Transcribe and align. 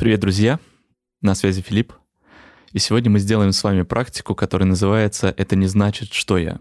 Привет, 0.00 0.20
друзья! 0.20 0.58
На 1.20 1.34
связи 1.34 1.60
Филипп. 1.60 1.92
И 2.72 2.78
сегодня 2.78 3.10
мы 3.10 3.18
сделаем 3.18 3.52
с 3.52 3.62
вами 3.62 3.82
практику, 3.82 4.34
которая 4.34 4.66
называется 4.66 5.34
«Это 5.36 5.56
не 5.56 5.66
значит, 5.66 6.14
что 6.14 6.38
я». 6.38 6.58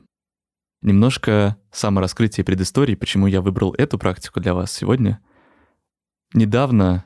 Немножко 0.82 1.56
самораскрытие 1.72 2.44
предыстории, 2.44 2.96
почему 2.96 3.28
я 3.28 3.40
выбрал 3.40 3.74
эту 3.78 3.98
практику 3.98 4.42
для 4.42 4.54
вас 4.54 4.74
сегодня. 4.74 5.22
Недавно 6.34 7.06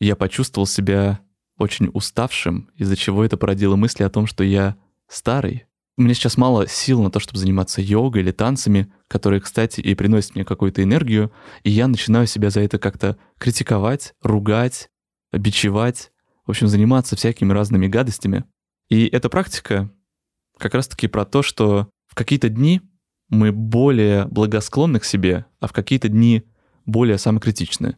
я 0.00 0.16
почувствовал 0.16 0.66
себя 0.66 1.20
очень 1.58 1.90
уставшим, 1.92 2.70
из-за 2.76 2.96
чего 2.96 3.22
это 3.22 3.36
породило 3.36 3.76
мысли 3.76 4.02
о 4.02 4.08
том, 4.08 4.26
что 4.26 4.44
я 4.44 4.78
старый. 5.08 5.66
У 5.98 6.02
меня 6.02 6.14
сейчас 6.14 6.38
мало 6.38 6.66
сил 6.66 7.02
на 7.02 7.10
то, 7.10 7.20
чтобы 7.20 7.38
заниматься 7.38 7.82
йогой 7.82 8.22
или 8.22 8.32
танцами, 8.32 8.90
которые, 9.08 9.42
кстати, 9.42 9.82
и 9.82 9.94
приносят 9.94 10.36
мне 10.36 10.46
какую-то 10.46 10.82
энергию, 10.82 11.30
и 11.64 11.70
я 11.70 11.86
начинаю 11.86 12.26
себя 12.26 12.48
за 12.48 12.60
это 12.60 12.78
как-то 12.78 13.18
критиковать, 13.36 14.14
ругать, 14.22 14.88
бичевать, 15.32 16.12
в 16.46 16.50
общем, 16.50 16.68
заниматься 16.68 17.16
всякими 17.16 17.52
разными 17.52 17.86
гадостями. 17.86 18.44
И 18.88 19.06
эта 19.06 19.28
практика 19.28 19.90
как 20.58 20.74
раз-таки 20.74 21.08
про 21.08 21.24
то, 21.24 21.42
что 21.42 21.90
в 22.06 22.14
какие-то 22.14 22.48
дни 22.48 22.80
мы 23.28 23.52
более 23.52 24.26
благосклонны 24.26 25.00
к 25.00 25.04
себе, 25.04 25.46
а 25.60 25.66
в 25.66 25.72
какие-то 25.72 26.08
дни 26.08 26.44
более 26.84 27.18
самокритичны. 27.18 27.96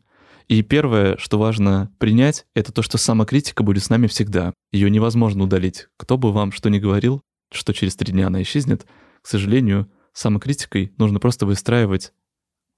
И 0.49 0.63
первое, 0.63 1.19
что 1.19 1.39
важно 1.39 1.93
принять, 1.99 2.47
это 2.55 2.73
то, 2.73 2.81
что 2.81 2.97
самокритика 2.97 3.63
будет 3.63 3.85
с 3.85 3.91
нами 3.91 4.07
всегда. 4.07 4.55
Ее 4.73 4.89
невозможно 4.89 5.45
удалить. 5.45 5.89
Кто 5.99 6.17
бы 6.17 6.33
вам 6.33 6.53
что 6.53 6.71
ни 6.71 6.79
говорил, 6.79 7.21
что 7.53 7.75
через 7.75 7.97
три 7.97 8.13
дня 8.13 8.29
она 8.29 8.41
исчезнет, 8.43 8.87
к 9.21 9.27
сожалению, 9.27 9.91
самокритикой 10.15 10.93
нужно 10.97 11.21
просто 11.21 11.45
выстраивать 11.45 12.13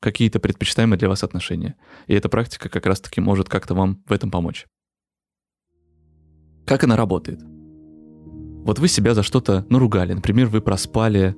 какие-то 0.01 0.41
предпочитаемые 0.41 0.99
для 0.99 1.09
вас 1.09 1.23
отношения. 1.23 1.77
И 2.07 2.15
эта 2.15 2.29
практика 2.29 2.69
как 2.69 2.87
раз-таки 2.87 3.21
может 3.21 3.49
как-то 3.49 3.75
вам 3.75 4.03
в 4.07 4.13
этом 4.13 4.31
помочь. 4.31 4.67
Как 6.67 6.85
она 6.85 6.97
работает? 6.97 7.41
Вот 8.65 8.79
вы 8.79 8.89
себя 8.89 9.15
за 9.15 9.23
что-то 9.23 9.67
наругали. 9.69 10.13
Например, 10.13 10.47
вы 10.47 10.61
проспали 10.61 11.35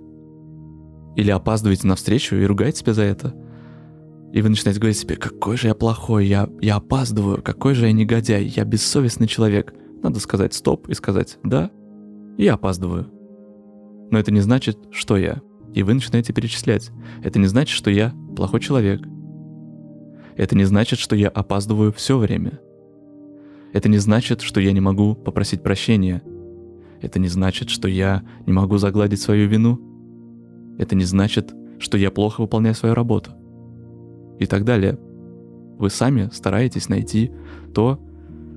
или 1.16 1.30
опаздываете 1.30 1.86
на 1.86 1.96
встречу 1.96 2.36
и 2.36 2.44
ругаете 2.44 2.80
себя 2.80 2.94
за 2.94 3.02
это. 3.02 3.34
И 4.32 4.40
вы 4.40 4.48
начинаете 4.48 4.80
говорить 4.80 4.98
себе, 4.98 5.16
какой 5.16 5.56
же 5.56 5.68
я 5.68 5.74
плохой, 5.74 6.26
я, 6.26 6.48
я 6.60 6.76
опаздываю, 6.76 7.42
какой 7.42 7.74
же 7.74 7.86
я 7.86 7.92
негодяй, 7.92 8.44
я 8.44 8.64
бессовестный 8.64 9.26
человек. 9.26 9.74
Надо 10.02 10.20
сказать 10.20 10.54
стоп 10.54 10.88
и 10.88 10.94
сказать 10.94 11.38
да, 11.42 11.70
я 12.38 12.54
опаздываю. 12.54 13.10
Но 14.10 14.18
это 14.18 14.32
не 14.32 14.40
значит, 14.40 14.78
что 14.90 15.16
я. 15.16 15.42
И 15.74 15.82
вы 15.82 15.94
начинаете 15.94 16.32
перечислять. 16.32 16.90
Это 17.22 17.38
не 17.38 17.46
значит, 17.46 17.74
что 17.74 17.90
я 17.90 18.14
плохой 18.36 18.60
человек. 18.60 19.00
Это 20.36 20.56
не 20.56 20.64
значит, 20.64 20.98
что 20.98 21.16
я 21.16 21.28
опаздываю 21.28 21.92
все 21.92 22.18
время. 22.18 22.60
Это 23.72 23.88
не 23.88 23.98
значит, 23.98 24.42
что 24.42 24.60
я 24.60 24.72
не 24.72 24.80
могу 24.80 25.14
попросить 25.14 25.62
прощения. 25.62 26.22
Это 27.00 27.18
не 27.18 27.28
значит, 27.28 27.70
что 27.70 27.88
я 27.88 28.22
не 28.46 28.52
могу 28.52 28.76
загладить 28.76 29.20
свою 29.20 29.48
вину. 29.48 29.80
Это 30.78 30.94
не 30.94 31.04
значит, 31.04 31.52
что 31.78 31.96
я 31.96 32.10
плохо 32.10 32.42
выполняю 32.42 32.74
свою 32.74 32.94
работу. 32.94 33.32
И 34.38 34.46
так 34.46 34.64
далее. 34.64 34.98
Вы 35.78 35.90
сами 35.90 36.28
стараетесь 36.32 36.88
найти 36.88 37.32
то, 37.74 37.98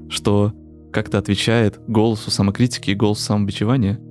что 0.10 0.54
как-то 0.92 1.18
отвечает 1.18 1.80
голосу 1.88 2.30
самокритики 2.30 2.92
и 2.92 2.96
голосу 2.96 3.24
самобичевания– 3.24 4.00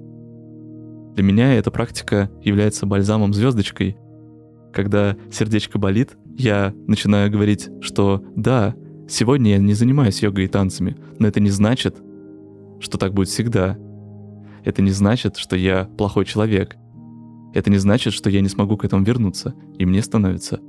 для 1.15 1.23
меня 1.23 1.55
эта 1.55 1.70
практика 1.70 2.31
является 2.43 2.87
бальзамом-звездочкой. 2.87 3.97
Когда 4.73 5.17
сердечко 5.31 5.79
болит, 5.79 6.17
я 6.37 6.75
начинаю 6.89 7.31
говорить, 7.31 7.70
что 7.81 8.25
да, 8.34 8.75
сегодня 9.09 9.53
я 9.53 9.59
не 9.59 9.75
занимаюсь 9.75 10.23
йогой 10.23 10.45
и 10.45 10.48
танцами, 10.48 10.97
но 11.20 11.29
это 11.29 11.39
не 11.39 11.51
значит, 11.51 11.97
что 12.80 12.98
так 12.98 13.14
будет 13.14 13.29
всегда. 13.29 13.79
Это 14.64 14.83
не 14.83 14.91
значит, 14.91 15.36
что 15.36 15.57
я 15.57 15.85
плохой 15.85 16.25
человек. 16.25 16.77
Это 17.55 17.70
не 17.70 17.79
значит, 17.79 18.13
что 18.13 18.29
я 18.29 18.41
не 18.41 18.48
смогу 18.48 18.77
к 18.77 18.85
этому 18.85 19.05
вернуться, 19.05 19.55
и 19.79 19.86
мне 19.86 20.02
становится 20.02 20.61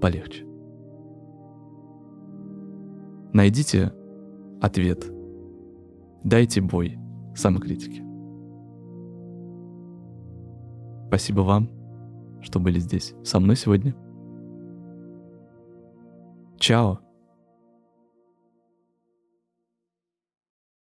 полегче. 0.00 0.44
Найдите 3.32 3.92
ответ. 4.60 5.06
Дайте 6.24 6.60
бой 6.60 6.98
самокритике. 7.36 8.05
Спасибо 11.08 11.40
вам, 11.40 11.70
что 12.42 12.58
были 12.58 12.78
здесь 12.78 13.14
со 13.24 13.40
мной 13.40 13.56
сегодня. 13.56 13.94
Чао! 16.58 17.05